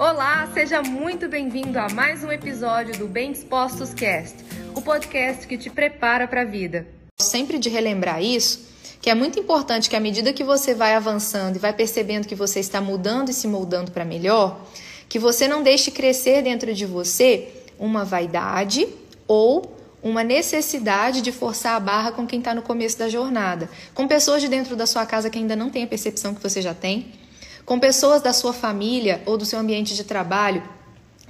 Olá, 0.00 0.48
seja 0.54 0.80
muito 0.80 1.28
bem-vindo 1.28 1.78
a 1.78 1.86
mais 1.90 2.24
um 2.24 2.32
episódio 2.32 2.96
do 2.96 3.06
Bem 3.06 3.32
Dispostos 3.32 3.92
Cast, 3.92 4.34
o 4.74 4.80
podcast 4.80 5.46
que 5.46 5.58
te 5.58 5.68
prepara 5.68 6.26
para 6.26 6.40
a 6.40 6.44
vida. 6.46 6.86
Sempre 7.20 7.58
de 7.58 7.68
relembrar 7.68 8.22
isso, 8.22 8.66
que 8.98 9.10
é 9.10 9.14
muito 9.14 9.38
importante 9.38 9.90
que 9.90 9.96
à 9.96 10.00
medida 10.00 10.32
que 10.32 10.42
você 10.42 10.74
vai 10.74 10.94
avançando 10.94 11.56
e 11.56 11.58
vai 11.58 11.74
percebendo 11.74 12.26
que 12.26 12.34
você 12.34 12.60
está 12.60 12.80
mudando 12.80 13.28
e 13.28 13.34
se 13.34 13.46
moldando 13.46 13.90
para 13.90 14.02
melhor, 14.02 14.64
que 15.06 15.18
você 15.18 15.46
não 15.46 15.62
deixe 15.62 15.90
crescer 15.90 16.40
dentro 16.40 16.72
de 16.72 16.86
você 16.86 17.48
uma 17.78 18.02
vaidade 18.02 18.88
ou 19.28 19.76
uma 20.02 20.24
necessidade 20.24 21.20
de 21.20 21.30
forçar 21.30 21.76
a 21.76 21.80
barra 21.80 22.12
com 22.12 22.26
quem 22.26 22.38
está 22.38 22.54
no 22.54 22.62
começo 22.62 22.98
da 22.98 23.10
jornada, 23.10 23.68
com 23.92 24.08
pessoas 24.08 24.40
de 24.40 24.48
dentro 24.48 24.74
da 24.74 24.86
sua 24.86 25.04
casa 25.04 25.28
que 25.28 25.38
ainda 25.38 25.54
não 25.54 25.68
têm 25.68 25.84
a 25.84 25.86
percepção 25.86 26.34
que 26.34 26.42
você 26.42 26.62
já 26.62 26.72
tem, 26.72 27.19
com 27.64 27.78
pessoas 27.78 28.22
da 28.22 28.32
sua 28.32 28.52
família 28.52 29.22
ou 29.26 29.36
do 29.36 29.44
seu 29.44 29.58
ambiente 29.58 29.94
de 29.94 30.04
trabalho 30.04 30.62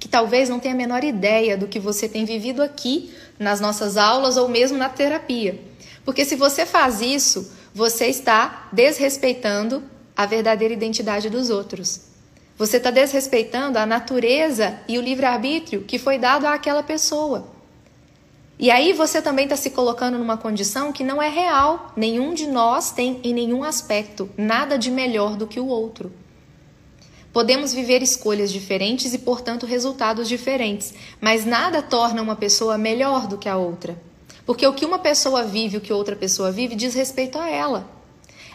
que 0.01 0.09
talvez 0.09 0.49
não 0.49 0.59
tenha 0.59 0.75
a 0.75 0.77
menor 0.77 1.05
ideia 1.05 1.59
do 1.59 1.69
que 1.69 1.79
você 1.79 2.09
tem 2.09 2.25
vivido 2.25 2.63
aqui 2.63 3.15
nas 3.39 3.61
nossas 3.61 3.99
aulas 3.99 4.39
ou 4.39 4.49
mesmo 4.49 4.79
na 4.79 4.89
terapia. 4.89 5.61
Porque 6.07 6.25
se 6.25 6.37
você 6.37 6.65
faz 6.65 7.03
isso, 7.03 7.53
você 7.75 8.07
está 8.07 8.69
desrespeitando 8.73 9.83
a 10.17 10.25
verdadeira 10.25 10.73
identidade 10.73 11.29
dos 11.29 11.51
outros. 11.51 12.01
Você 12.57 12.79
está 12.79 12.91
desrespeitando 12.91 13.79
a 13.79 13.85
natureza 13.85 14.79
e 14.89 14.99
o 14.99 15.03
livre-arbítrio 15.03 15.83
que 15.83 15.99
foi 15.99 16.19
dado 16.19 16.47
àquela 16.47 16.83
pessoa. 16.83 17.47
E 18.61 18.71
aí 18.71 18.93
você 18.93 19.23
também 19.23 19.45
está 19.45 19.57
se 19.57 19.71
colocando 19.71 20.19
numa 20.19 20.37
condição 20.37 20.93
que 20.93 21.03
não 21.03 21.21
é 21.21 21.31
real. 21.31 21.95
Nenhum 21.97 22.35
de 22.35 22.47
nós 22.47 22.91
tem 22.91 23.19
em 23.25 23.33
nenhum 23.33 23.65
aspecto 23.65 24.29
nada 24.37 24.79
de 24.79 24.91
melhor 24.91 25.35
do 25.35 25.47
que 25.47 25.59
o 25.59 25.67
outro. 25.67 26.13
Podemos 27.33 27.73
viver 27.73 28.03
escolhas 28.03 28.53
diferentes 28.53 29.15
e, 29.15 29.19
portanto, 29.19 29.65
resultados 29.65 30.29
diferentes, 30.29 30.93
mas 31.19 31.47
nada 31.47 31.81
torna 31.81 32.21
uma 32.21 32.37
pessoa 32.37 32.77
melhor 32.77 33.27
do 33.27 33.39
que 33.39 33.49
a 33.49 33.57
outra. 33.57 33.97
Porque 34.45 34.67
o 34.67 34.75
que 34.75 34.85
uma 34.85 34.99
pessoa 34.99 35.43
vive, 35.43 35.79
o 35.79 35.81
que 35.81 35.91
outra 35.91 36.15
pessoa 36.15 36.53
vive, 36.53 36.75
diz 36.75 36.95
respeito 36.95 37.39
a 37.39 37.49
ela. 37.49 37.89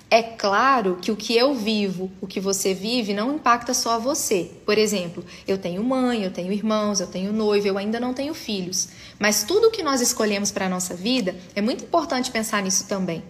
É 0.09 0.21
claro 0.21 0.97
que 1.01 1.11
o 1.11 1.15
que 1.15 1.35
eu 1.35 1.53
vivo, 1.55 2.11
o 2.21 2.27
que 2.27 2.39
você 2.39 2.73
vive, 2.73 3.13
não 3.13 3.35
impacta 3.35 3.73
só 3.73 3.99
você. 3.99 4.51
Por 4.65 4.77
exemplo, 4.77 5.25
eu 5.47 5.57
tenho 5.57 5.83
mãe, 5.83 6.23
eu 6.23 6.31
tenho 6.31 6.53
irmãos, 6.53 6.99
eu 6.99 7.07
tenho 7.07 7.33
noivo, 7.33 7.67
eu 7.67 7.77
ainda 7.77 7.99
não 7.99 8.13
tenho 8.13 8.33
filhos. 8.33 8.89
Mas 9.19 9.43
tudo 9.43 9.67
o 9.67 9.71
que 9.71 9.81
nós 9.81 10.01
escolhemos 10.01 10.51
para 10.51 10.67
a 10.67 10.69
nossa 10.69 10.93
vida, 10.93 11.35
é 11.55 11.61
muito 11.61 11.83
importante 11.83 12.31
pensar 12.31 12.61
nisso 12.61 12.85
também. 12.87 13.23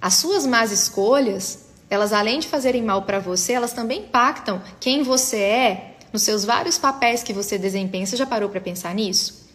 As 0.00 0.14
suas 0.14 0.46
más 0.46 0.70
escolhas 0.70 1.68
elas 1.90 2.12
além 2.12 2.38
de 2.38 2.48
fazerem 2.48 2.82
mal 2.82 3.02
para 3.02 3.18
você, 3.18 3.54
elas 3.54 3.72
também 3.72 4.02
impactam 4.02 4.62
quem 4.78 5.02
você 5.02 5.38
é 5.38 5.96
nos 6.12 6.22
seus 6.22 6.44
vários 6.44 6.78
papéis 6.78 7.22
que 7.22 7.32
você 7.32 7.58
desempenha. 7.58 8.06
Você 8.06 8.16
já 8.16 8.26
parou 8.26 8.48
para 8.48 8.60
pensar 8.60 8.94
nisso? 8.94 9.48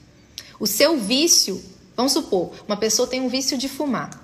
O 0.60 0.66
seu 0.66 0.98
vício, 0.98 1.62
vamos 1.96 2.12
supor, 2.12 2.52
uma 2.68 2.78
pessoa 2.78 3.08
tem 3.08 3.22
um 3.22 3.30
vício 3.30 3.58
de 3.58 3.70
fumar. 3.70 4.23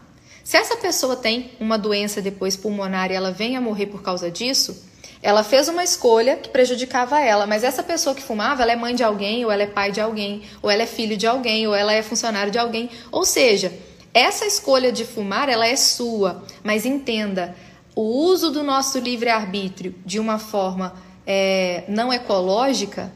Se 0.49 0.57
essa 0.57 0.75
pessoa 0.75 1.15
tem 1.15 1.51
uma 1.59 1.77
doença 1.77 2.23
depois 2.23 2.55
pulmonar 2.55 3.11
e 3.11 3.13
ela 3.13 3.31
vem 3.31 3.55
a 3.55 3.61
morrer 3.61 3.85
por 3.85 4.01
causa 4.01 4.31
disso, 4.31 4.83
ela 5.21 5.43
fez 5.43 5.69
uma 5.69 5.83
escolha 5.83 6.37
que 6.37 6.49
prejudicava 6.49 7.21
ela, 7.21 7.45
mas 7.45 7.63
essa 7.63 7.83
pessoa 7.83 8.15
que 8.15 8.23
fumava, 8.23 8.63
ela 8.63 8.71
é 8.71 8.75
mãe 8.75 8.95
de 8.95 9.03
alguém, 9.03 9.45
ou 9.45 9.51
ela 9.51 9.61
é 9.61 9.67
pai 9.67 9.91
de 9.91 10.01
alguém, 10.01 10.41
ou 10.59 10.71
ela 10.71 10.81
é 10.81 10.87
filho 10.87 11.15
de 11.15 11.27
alguém, 11.27 11.67
ou 11.67 11.75
ela 11.75 11.93
é 11.93 12.01
funcionário 12.01 12.51
de 12.51 12.57
alguém. 12.57 12.89
Ou 13.11 13.25
seja, 13.25 13.71
essa 14.11 14.43
escolha 14.43 14.91
de 14.91 15.05
fumar, 15.05 15.49
ela 15.49 15.67
é 15.67 15.75
sua, 15.75 16.43
mas 16.63 16.83
entenda, 16.83 17.55
o 17.95 18.01
uso 18.01 18.49
do 18.49 18.63
nosso 18.63 18.97
livre-arbítrio 18.97 19.93
de 20.03 20.19
uma 20.19 20.39
forma 20.39 20.95
é, 21.27 21.83
não 21.87 22.11
ecológica, 22.11 23.13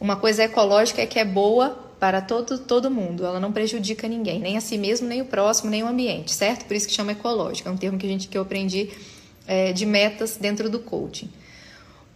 uma 0.00 0.16
coisa 0.16 0.44
ecológica 0.44 1.02
é 1.02 1.06
que 1.06 1.18
é 1.18 1.26
boa 1.26 1.83
para 1.98 2.20
todo, 2.20 2.58
todo 2.58 2.90
mundo, 2.90 3.24
ela 3.24 3.40
não 3.40 3.52
prejudica 3.52 4.06
ninguém, 4.08 4.38
nem 4.40 4.56
a 4.56 4.60
si 4.60 4.76
mesmo, 4.76 5.06
nem 5.06 5.22
o 5.22 5.24
próximo, 5.24 5.70
nem 5.70 5.82
o 5.82 5.86
ambiente, 5.86 6.32
certo? 6.32 6.64
Por 6.64 6.76
isso 6.76 6.86
que 6.86 6.92
chama 6.92 7.12
ecológica, 7.12 7.68
é 7.68 7.72
um 7.72 7.76
termo 7.76 7.98
que, 7.98 8.06
a 8.06 8.08
gente, 8.08 8.28
que 8.28 8.36
eu 8.36 8.42
aprendi 8.42 8.90
é, 9.46 9.72
de 9.72 9.86
metas 9.86 10.36
dentro 10.36 10.68
do 10.68 10.78
coaching. 10.78 11.30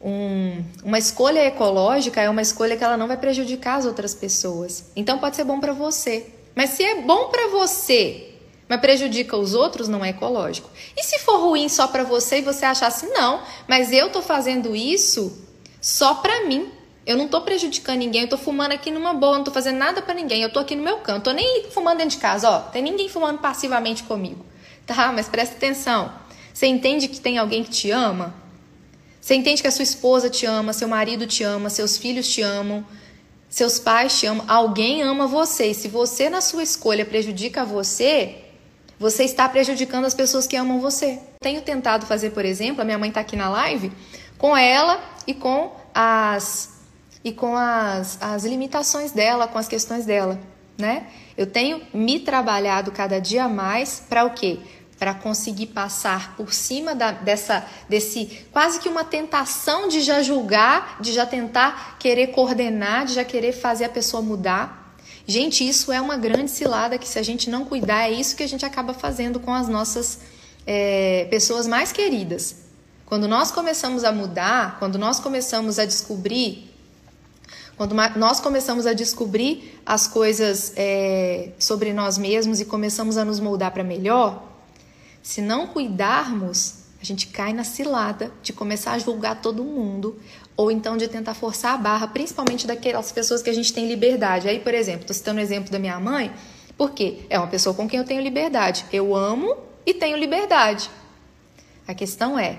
Um, 0.00 0.62
uma 0.84 0.98
escolha 0.98 1.44
ecológica 1.44 2.20
é 2.20 2.30
uma 2.30 2.42
escolha 2.42 2.76
que 2.76 2.84
ela 2.84 2.97
não 2.97 3.08
vai 3.08 3.16
prejudicar 3.16 3.78
as 3.78 3.86
outras 3.86 4.14
pessoas. 4.14 4.92
Então 4.94 5.19
pode 5.19 5.34
ser 5.34 5.44
bom 5.44 5.58
para 5.58 5.72
você. 5.72 6.26
Mas 6.54 6.70
se 6.70 6.84
é 6.84 7.02
bom 7.02 7.28
para 7.31 7.48
você 7.48 8.28
mas 8.69 8.81
prejudica 8.81 9.36
os 9.36 9.54
outros, 9.54 9.88
não 9.88 10.04
é 10.04 10.10
ecológico. 10.10 10.69
E 10.97 11.02
se 11.02 11.19
for 11.20 11.41
ruim 11.41 11.69
só 11.69 11.88
para 11.88 12.04
você 12.04 12.38
e 12.38 12.42
você 12.42 12.66
achar 12.66 12.88
assim, 12.88 13.08
não, 13.08 13.42
mas 13.66 13.92
eu 13.92 14.10
tô 14.10 14.20
fazendo 14.20 14.76
isso 14.76 15.47
só 15.81 16.14
para 16.16 16.44
mim. 16.44 16.70
Eu 17.08 17.16
não 17.16 17.26
tô 17.26 17.41
prejudicando 17.41 18.00
ninguém, 18.00 18.20
eu 18.24 18.28
tô 18.28 18.36
fumando 18.36 18.72
aqui 18.72 18.91
numa 18.91 19.14
boa, 19.14 19.38
não 19.38 19.42
tô 19.42 19.50
fazendo 19.50 19.78
nada 19.78 20.02
para 20.02 20.12
ninguém, 20.12 20.42
eu 20.42 20.52
tô 20.52 20.58
aqui 20.58 20.76
no 20.76 20.82
meu 20.82 20.98
canto, 20.98 21.24
tô 21.24 21.32
nem 21.32 21.64
fumando 21.70 21.96
dentro 21.96 22.10
de 22.10 22.19
casa, 22.19 22.50
ó, 22.50 22.58
tem 22.58 22.82
ninguém 22.82 23.08
fumando 23.08 23.38
passivamente 23.38 24.02
comigo. 24.02 24.44
Tá, 24.86 25.10
mas 25.10 25.26
presta 25.26 25.56
atenção. 25.56 26.12
Você 26.52 26.66
entende 26.66 27.08
que 27.08 27.19
tem 27.19 27.38
alguém 27.38 27.64
que 27.64 27.70
te 27.70 27.91
ama? 27.91 28.34
Você 29.22 29.34
entende 29.34 29.62
que 29.62 29.69
a 29.69 29.70
sua 29.70 29.84
esposa 29.84 30.28
te 30.28 30.44
ama, 30.44 30.74
seu 30.74 30.86
marido 30.86 31.26
te 31.26 31.42
ama, 31.42 31.70
seus 31.70 31.96
filhos 31.96 32.28
te 32.28 32.42
amam, 32.42 32.84
seus 33.48 33.78
pais 33.78 34.20
te 34.20 34.26
amam, 34.26 34.44
alguém 34.46 35.02
ama 35.02 35.26
você. 35.26 35.69
E 35.69 35.75
se 35.75 35.88
você 35.88 36.28
na 36.28 36.42
sua 36.42 36.62
escolha 36.62 37.06
prejudica 37.06 37.64
você, 37.64 38.36
você 38.98 39.25
está 39.25 39.48
prejudicando 39.48 40.04
as 40.04 40.12
pessoas 40.12 40.46
que 40.46 40.56
amam 40.56 40.78
você. 40.78 41.19
Tenho 41.40 41.62
tentado 41.62 42.04
fazer, 42.04 42.32
por 42.32 42.44
exemplo, 42.44 42.82
a 42.82 42.84
minha 42.84 42.98
mãe 42.98 43.08
está 43.08 43.22
aqui 43.22 43.34
na 43.34 43.48
live, 43.48 43.90
com 44.36 44.54
ela 44.54 45.02
e 45.26 45.32
com 45.32 45.72
as 45.94 46.76
e 47.28 47.32
com 47.32 47.54
as, 47.54 48.18
as 48.20 48.44
limitações 48.44 49.12
dela, 49.12 49.46
com 49.46 49.58
as 49.58 49.68
questões 49.68 50.06
dela, 50.06 50.40
né? 50.78 51.06
Eu 51.36 51.46
tenho 51.46 51.82
me 51.92 52.18
trabalhado 52.18 52.90
cada 52.90 53.20
dia 53.20 53.48
mais 53.48 54.02
para 54.08 54.24
o 54.24 54.30
quê? 54.30 54.58
Para 54.98 55.14
conseguir 55.14 55.66
passar 55.66 56.34
por 56.36 56.52
cima 56.52 56.94
da, 56.94 57.12
dessa, 57.12 57.66
desse 57.88 58.46
quase 58.50 58.80
que 58.80 58.88
uma 58.88 59.04
tentação 59.04 59.88
de 59.88 60.00
já 60.00 60.22
julgar, 60.22 60.96
de 61.00 61.12
já 61.12 61.26
tentar 61.26 61.96
querer 61.98 62.28
coordenar, 62.28 63.04
de 63.04 63.14
já 63.14 63.24
querer 63.24 63.52
fazer 63.52 63.84
a 63.84 63.88
pessoa 63.90 64.22
mudar. 64.22 64.94
Gente, 65.26 65.68
isso 65.68 65.92
é 65.92 66.00
uma 66.00 66.16
grande 66.16 66.50
cilada 66.50 66.96
que 66.96 67.06
se 67.06 67.18
a 67.18 67.22
gente 67.22 67.50
não 67.50 67.64
cuidar, 67.66 68.08
é 68.08 68.10
isso 68.10 68.34
que 68.34 68.42
a 68.42 68.48
gente 68.48 68.64
acaba 68.64 68.94
fazendo 68.94 69.38
com 69.38 69.52
as 69.52 69.68
nossas 69.68 70.20
é, 70.66 71.26
pessoas 71.30 71.66
mais 71.66 71.92
queridas. 71.92 72.68
Quando 73.04 73.28
nós 73.28 73.50
começamos 73.50 74.02
a 74.04 74.12
mudar, 74.12 74.78
quando 74.78 74.98
nós 74.98 75.20
começamos 75.20 75.78
a 75.78 75.84
descobrir, 75.84 76.67
quando 77.78 77.94
nós 78.16 78.40
começamos 78.40 78.86
a 78.86 78.92
descobrir 78.92 79.80
as 79.86 80.08
coisas 80.08 80.72
é, 80.76 81.50
sobre 81.60 81.92
nós 81.92 82.18
mesmos 82.18 82.60
e 82.60 82.64
começamos 82.64 83.16
a 83.16 83.24
nos 83.24 83.38
moldar 83.38 83.70
para 83.70 83.84
melhor, 83.84 84.42
se 85.22 85.40
não 85.40 85.68
cuidarmos, 85.68 86.80
a 87.00 87.04
gente 87.04 87.28
cai 87.28 87.52
na 87.52 87.62
cilada 87.62 88.32
de 88.42 88.52
começar 88.52 88.92
a 88.92 88.98
julgar 88.98 89.40
todo 89.40 89.62
mundo 89.62 90.18
ou 90.56 90.72
então 90.72 90.96
de 90.96 91.06
tentar 91.06 91.34
forçar 91.34 91.74
a 91.74 91.78
barra, 91.78 92.08
principalmente 92.08 92.66
daquelas 92.66 93.12
pessoas 93.12 93.42
que 93.42 93.48
a 93.48 93.52
gente 93.52 93.72
tem 93.72 93.86
liberdade. 93.86 94.48
Aí, 94.48 94.58
por 94.58 94.74
exemplo, 94.74 95.02
estou 95.02 95.14
citando 95.14 95.38
o 95.38 95.42
exemplo 95.42 95.70
da 95.70 95.78
minha 95.78 96.00
mãe, 96.00 96.32
porque 96.76 97.20
é 97.30 97.38
uma 97.38 97.46
pessoa 97.46 97.72
com 97.72 97.88
quem 97.88 98.00
eu 98.00 98.04
tenho 98.04 98.20
liberdade. 98.20 98.84
Eu 98.92 99.14
amo 99.14 99.56
e 99.86 99.94
tenho 99.94 100.16
liberdade. 100.16 100.90
A 101.86 101.94
questão 101.94 102.36
é, 102.36 102.58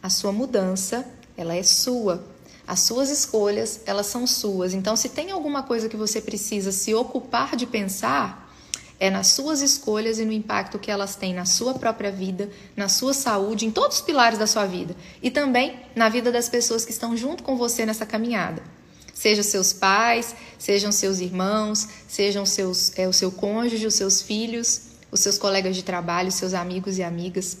a 0.00 0.08
sua 0.08 0.30
mudança, 0.30 1.04
ela 1.36 1.56
é 1.56 1.62
sua. 1.64 2.35
As 2.66 2.80
suas 2.80 3.10
escolhas, 3.10 3.80
elas 3.86 4.06
são 4.06 4.26
suas. 4.26 4.74
Então, 4.74 4.96
se 4.96 5.08
tem 5.08 5.30
alguma 5.30 5.62
coisa 5.62 5.88
que 5.88 5.96
você 5.96 6.20
precisa 6.20 6.72
se 6.72 6.92
ocupar 6.94 7.54
de 7.54 7.64
pensar, 7.64 8.46
é 8.98 9.10
nas 9.10 9.28
suas 9.28 9.60
escolhas 9.60 10.18
e 10.18 10.24
no 10.24 10.32
impacto 10.32 10.78
que 10.78 10.90
elas 10.90 11.14
têm 11.16 11.34
na 11.34 11.44
sua 11.44 11.74
própria 11.74 12.10
vida, 12.10 12.50
na 12.74 12.88
sua 12.88 13.12
saúde, 13.12 13.66
em 13.66 13.70
todos 13.70 13.98
os 13.98 14.02
pilares 14.02 14.38
da 14.38 14.46
sua 14.46 14.64
vida 14.64 14.96
e 15.22 15.30
também 15.30 15.78
na 15.94 16.08
vida 16.08 16.32
das 16.32 16.48
pessoas 16.48 16.84
que 16.84 16.92
estão 16.92 17.16
junto 17.16 17.42
com 17.42 17.56
você 17.56 17.84
nessa 17.84 18.06
caminhada. 18.06 18.62
Sejam 19.12 19.44
seus 19.44 19.72
pais, 19.72 20.34
sejam 20.58 20.90
seus 20.90 21.20
irmãos, 21.20 21.88
sejam 22.08 22.44
seus, 22.44 22.92
é, 22.98 23.06
o 23.06 23.12
seu 23.12 23.30
cônjuge, 23.30 23.86
os 23.86 23.94
seus 23.94 24.20
filhos, 24.20 24.82
os 25.10 25.20
seus 25.20 25.38
colegas 25.38 25.76
de 25.76 25.82
trabalho, 25.82 26.32
seus 26.32 26.52
amigos 26.52 26.98
e 26.98 27.02
amigas. 27.02 27.58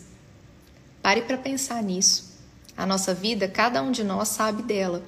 Pare 1.02 1.22
para 1.22 1.38
pensar 1.38 1.82
nisso. 1.82 2.35
A 2.76 2.84
nossa 2.84 3.14
vida, 3.14 3.48
cada 3.48 3.82
um 3.82 3.90
de 3.90 4.04
nós 4.04 4.28
sabe 4.28 4.62
dela. 4.62 5.02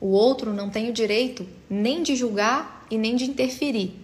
O 0.00 0.08
outro 0.08 0.52
não 0.52 0.68
tem 0.68 0.90
o 0.90 0.92
direito 0.92 1.46
nem 1.70 2.02
de 2.02 2.16
julgar 2.16 2.86
e 2.90 2.98
nem 2.98 3.16
de 3.16 3.24
interferir 3.24 4.02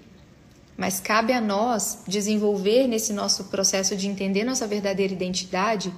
mas 0.78 1.00
cabe 1.00 1.32
a 1.32 1.40
nós 1.40 2.04
desenvolver 2.06 2.86
nesse 2.86 3.12
nosso 3.12 3.46
processo 3.46 3.96
de 3.96 4.06
entender 4.06 4.44
nossa 4.44 4.64
verdadeira 4.64 5.12
identidade, 5.12 5.92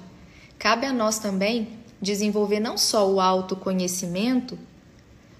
cabe 0.57 0.87
a 0.87 0.91
nós 0.91 1.19
também 1.19 1.77
desenvolver 2.01 2.59
não 2.59 2.79
só 2.79 3.07
o 3.07 3.21
autoconhecimento, 3.21 4.57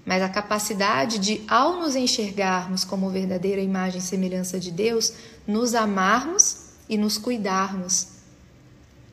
mas 0.06 0.22
a 0.22 0.28
capacidade 0.28 1.18
de, 1.18 1.42
ao 1.48 1.80
nos 1.80 1.96
enxergarmos 1.96 2.84
como 2.84 3.10
verdadeira 3.10 3.60
imagem 3.60 3.98
e 3.98 4.02
semelhança 4.02 4.60
de 4.60 4.70
Deus, 4.70 5.12
nos 5.44 5.74
amarmos 5.74 6.68
e 6.88 6.96
nos 6.96 7.18
cuidarmos. 7.18 8.21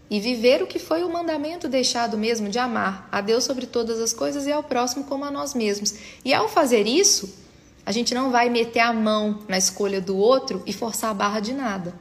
E 0.10 0.20
viver 0.20 0.64
o 0.64 0.68
que 0.68 0.80
foi 0.80 1.04
o 1.04 1.12
mandamento 1.12 1.68
deixado 1.68 2.18
mesmo 2.18 2.50
de 2.50 2.58
amar 2.58 3.08
a 3.12 3.22
Deus 3.22 3.44
sobre 3.44 3.66
todas 3.66 4.00
as 4.00 4.12
coisas 4.12 4.48
e 4.48 4.52
ao 4.52 4.64
próximo 4.64 5.04
como 5.04 5.24
a 5.24 5.32
nós 5.32 5.54
mesmos. 5.54 5.94
E 6.26 6.34
ao 6.34 6.50
fazer 6.50 6.88
isso, 6.88 7.38
a 7.86 7.92
gente 7.92 8.14
não 8.14 8.32
vai 8.32 8.50
meter 8.50 8.80
a 8.80 8.92
mão 8.92 9.40
na 9.48 9.58
escolha 9.58 10.02
do 10.02 10.18
outro 10.18 10.64
e 10.66 10.74
forçar 10.74 11.12
a 11.12 11.14
barra 11.14 11.40
de 11.40 11.54
nada. 11.54 11.94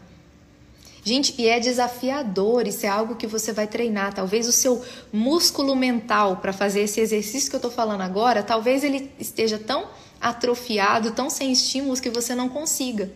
Gente, 1.04 1.34
e 1.38 1.46
é 1.46 1.60
desafiador, 1.60 2.66
isso 2.66 2.84
é 2.84 2.88
algo 2.88 3.16
que 3.16 3.26
você 3.26 3.52
vai 3.52 3.66
treinar. 3.66 4.12
Talvez 4.12 4.48
o 4.48 4.52
seu 4.52 4.82
músculo 5.12 5.74
mental 5.76 6.36
para 6.36 6.52
fazer 6.52 6.80
esse 6.80 7.00
exercício 7.00 7.48
que 7.48 7.56
eu 7.56 7.58
estou 7.58 7.70
falando 7.70 8.02
agora, 8.02 8.42
talvez 8.42 8.84
ele 8.84 9.10
esteja 9.18 9.58
tão 9.58 9.86
atrofiado, 10.20 11.12
tão 11.12 11.30
sem 11.30 11.52
estímulos 11.52 12.00
que 12.00 12.10
você 12.10 12.34
não 12.34 12.48
consiga. 12.48 13.10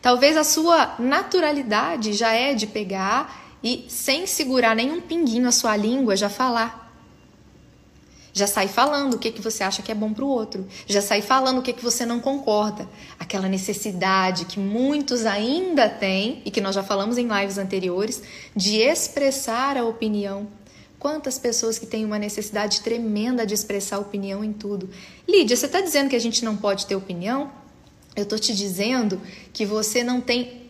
Talvez 0.00 0.36
a 0.36 0.42
sua 0.42 0.96
naturalidade 0.98 2.12
já 2.12 2.32
é 2.32 2.54
de 2.54 2.66
pegar 2.66 3.41
e, 3.62 3.86
sem 3.88 4.26
segurar 4.26 4.74
nenhum 4.74 5.00
pinguinho 5.00 5.48
a 5.48 5.52
sua 5.52 5.76
língua, 5.76 6.16
já 6.16 6.28
falar. 6.28 6.82
Já 8.34 8.46
sai 8.46 8.66
falando 8.66 9.14
o 9.14 9.18
que, 9.18 9.30
que 9.30 9.42
você 9.42 9.62
acha 9.62 9.82
que 9.82 9.92
é 9.92 9.94
bom 9.94 10.12
para 10.12 10.24
o 10.24 10.28
outro. 10.28 10.66
Já 10.86 11.02
sai 11.02 11.20
falando 11.20 11.58
o 11.58 11.62
que, 11.62 11.72
que 11.72 11.84
você 11.84 12.06
não 12.06 12.18
concorda. 12.18 12.88
Aquela 13.18 13.46
necessidade 13.46 14.46
que 14.46 14.58
muitos 14.58 15.26
ainda 15.26 15.88
têm, 15.88 16.40
e 16.44 16.50
que 16.50 16.60
nós 16.60 16.74
já 16.74 16.82
falamos 16.82 17.18
em 17.18 17.28
lives 17.28 17.58
anteriores, 17.58 18.22
de 18.56 18.78
expressar 18.78 19.76
a 19.76 19.84
opinião. 19.84 20.48
Quantas 20.98 21.38
pessoas 21.38 21.78
que 21.78 21.84
têm 21.84 22.04
uma 22.04 22.18
necessidade 22.18 22.80
tremenda 22.80 23.44
de 23.44 23.52
expressar 23.52 23.98
opinião 23.98 24.42
em 24.42 24.52
tudo. 24.52 24.88
Lídia, 25.28 25.56
você 25.56 25.66
está 25.66 25.80
dizendo 25.80 26.08
que 26.08 26.16
a 26.16 26.20
gente 26.20 26.44
não 26.44 26.56
pode 26.56 26.86
ter 26.86 26.96
opinião? 26.96 27.50
Eu 28.16 28.22
estou 28.22 28.38
te 28.38 28.54
dizendo 28.54 29.20
que 29.52 29.66
você 29.66 30.02
não 30.02 30.20
tem 30.20 30.61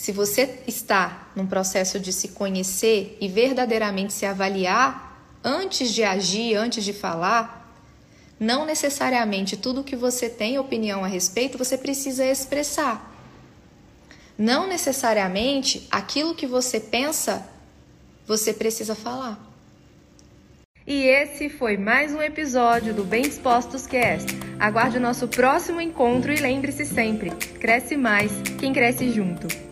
se 0.00 0.12
você 0.12 0.60
está 0.66 1.28
num 1.36 1.46
processo 1.46 2.00
de 2.00 2.10
se 2.10 2.28
conhecer 2.28 3.18
e 3.20 3.28
verdadeiramente 3.28 4.14
se 4.14 4.24
avaliar 4.24 5.22
antes 5.44 5.92
de 5.92 6.02
agir, 6.02 6.54
antes 6.54 6.82
de 6.82 6.94
falar, 6.94 7.70
não 8.38 8.64
necessariamente 8.64 9.58
tudo 9.58 9.84
que 9.84 9.94
você 9.94 10.30
tem 10.30 10.58
opinião 10.58 11.04
a 11.04 11.06
respeito 11.06 11.58
você 11.58 11.76
precisa 11.76 12.24
expressar. 12.24 13.14
Não 14.38 14.66
necessariamente 14.66 15.86
aquilo 15.90 16.34
que 16.34 16.46
você 16.46 16.80
pensa 16.80 17.46
você 18.26 18.54
precisa 18.54 18.94
falar. 18.94 19.38
E 20.86 21.02
esse 21.02 21.50
foi 21.50 21.76
mais 21.76 22.14
um 22.14 22.22
episódio 22.22 22.94
do 22.94 23.04
Bem 23.04 23.24
Dispostos 23.24 23.86
Cast. 23.86 24.28
Aguarde 24.58 24.96
o 24.96 25.00
nosso 25.00 25.28
próximo 25.28 25.78
encontro 25.78 26.32
e 26.32 26.36
lembre-se 26.36 26.86
sempre: 26.86 27.32
cresce 27.60 27.98
mais 27.98 28.32
quem 28.58 28.72
cresce 28.72 29.10
junto. 29.10 29.69